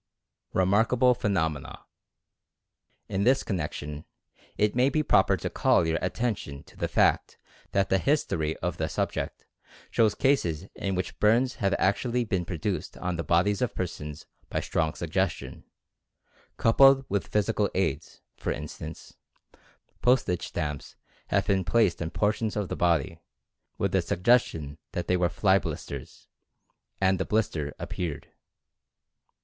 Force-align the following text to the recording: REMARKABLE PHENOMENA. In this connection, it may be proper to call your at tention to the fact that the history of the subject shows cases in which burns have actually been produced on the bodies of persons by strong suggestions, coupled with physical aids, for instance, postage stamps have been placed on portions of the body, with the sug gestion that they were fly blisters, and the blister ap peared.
REMARKABLE 0.53 1.13
PHENOMENA. 1.13 1.85
In 3.07 3.23
this 3.23 3.43
connection, 3.43 4.03
it 4.57 4.75
may 4.75 4.89
be 4.89 5.03
proper 5.03 5.37
to 5.37 5.47
call 5.47 5.85
your 5.85 6.03
at 6.03 6.15
tention 6.15 6.63
to 6.63 6.75
the 6.75 6.87
fact 6.87 7.37
that 7.71 7.89
the 7.89 7.99
history 7.99 8.57
of 8.63 8.77
the 8.77 8.89
subject 8.89 9.45
shows 9.91 10.15
cases 10.15 10.65
in 10.73 10.95
which 10.95 11.19
burns 11.19 11.57
have 11.61 11.75
actually 11.77 12.23
been 12.23 12.45
produced 12.45 12.97
on 12.97 13.15
the 13.15 13.23
bodies 13.23 13.61
of 13.61 13.75
persons 13.75 14.25
by 14.49 14.59
strong 14.59 14.95
suggestions, 14.95 15.65
coupled 16.57 17.05
with 17.07 17.27
physical 17.27 17.69
aids, 17.75 18.21
for 18.35 18.51
instance, 18.51 19.17
postage 20.01 20.47
stamps 20.47 20.95
have 21.27 21.45
been 21.45 21.63
placed 21.63 22.01
on 22.01 22.09
portions 22.09 22.55
of 22.55 22.69
the 22.69 22.75
body, 22.75 23.19
with 23.77 23.91
the 23.91 24.01
sug 24.01 24.23
gestion 24.23 24.79
that 24.93 25.05
they 25.05 25.15
were 25.15 25.29
fly 25.29 25.59
blisters, 25.59 26.27
and 26.99 27.19
the 27.19 27.23
blister 27.23 27.75
ap 27.79 27.91
peared. 27.91 28.29